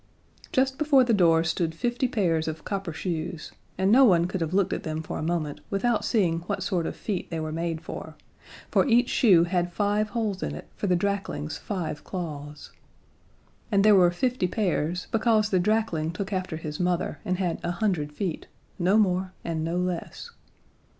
[0.51, 4.51] Just before the door stood fifty pairs of copper shoes, and no one could have
[4.51, 7.81] looked at them for a moment without seeing what sort of feet they were made
[7.81, 8.15] for,
[8.71, 12.71] for each shoe had five holes in it for the drakling's five claws.
[13.71, 17.73] And there were fifty pairs because the drakling took after his mother, and had a
[17.73, 18.47] hundred feet
[18.79, 20.31] no more and no less.